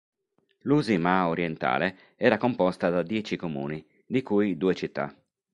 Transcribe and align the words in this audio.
L'Uusimaa 0.67 1.27
orientale 1.33 1.89
era 2.31 2.37
composta 2.45 2.89
da 2.89 3.03
dieci 3.03 3.35
comuni, 3.37 3.85
di 4.03 4.23
cui 4.23 4.57
due 4.57 4.73
città. 4.73 5.15